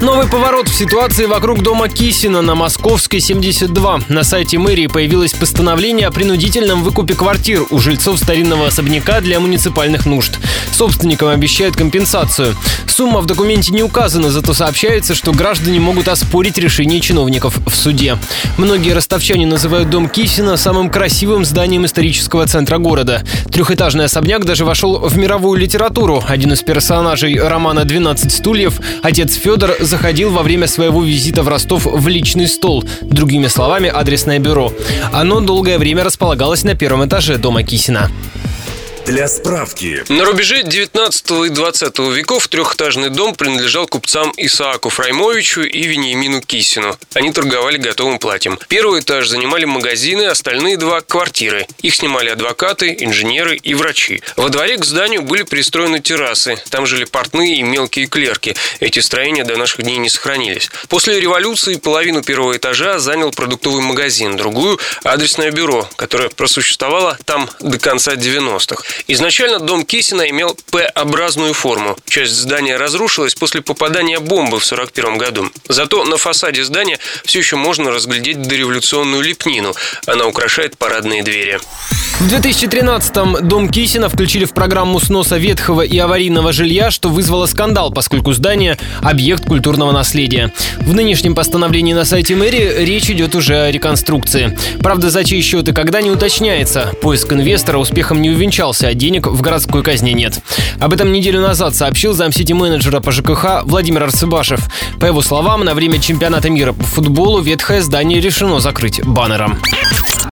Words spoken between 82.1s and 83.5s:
В 2013-м